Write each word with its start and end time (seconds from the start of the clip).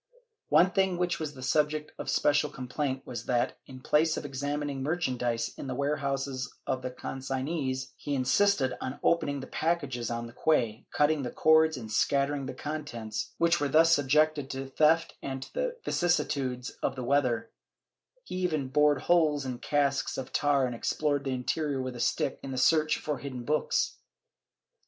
One 0.49 0.71
thing 0.71 0.97
which 0.97 1.19
was 1.19 1.35
the 1.35 1.43
subject 1.43 1.91
of 1.99 2.07
especial 2.07 2.49
complaint 2.49 3.05
was 3.05 3.25
that, 3.27 3.59
in 3.67 3.81
place 3.81 4.17
of 4.17 4.25
examining 4.25 4.81
merchandise 4.81 5.51
in 5.59 5.67
the 5.67 5.75
warehouses 5.75 6.51
of 6.65 6.81
the 6.81 6.89
consignees, 6.89 7.93
he 7.97 8.15
insisted 8.15 8.75
on 8.81 8.99
opening 9.03 9.41
the 9.41 9.45
packages 9.45 10.09
on 10.09 10.25
the 10.25 10.33
quay, 10.33 10.87
cutting 10.91 11.21
the 11.21 11.29
cords 11.29 11.77
and 11.77 11.91
scattering 11.91 12.47
the 12.47 12.55
contents, 12.55 13.35
which 13.37 13.59
were 13.61 13.69
thus 13.69 13.91
subjected 13.93 14.49
to 14.49 14.65
theft 14.69 15.13
and 15.21 15.43
to 15.43 15.53
the 15.53 15.77
vicissitudes 15.85 16.71
of 16.81 16.95
the 16.95 17.03
weather; 17.03 17.51
he 18.23 18.37
even 18.37 18.69
bored 18.69 19.03
holes 19.03 19.45
in 19.45 19.59
casks 19.59 20.17
of 20.17 20.33
tar 20.33 20.65
and 20.65 20.73
explored 20.73 21.25
the 21.25 21.29
interior 21.29 21.79
with 21.79 21.95
a 21.95 21.99
stick 21.99 22.39
in 22.41 22.49
the 22.49 22.57
search 22.57 22.97
for 22.97 23.19
hidden 23.19 23.43
books. 23.45 23.97